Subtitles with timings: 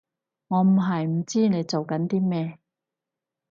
[0.47, 2.57] 我唔係唔知你做緊啲咩